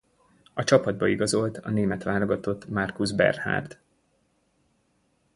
[0.53, 3.77] A csapatba igazolt a német válogatott Markus Bernhard.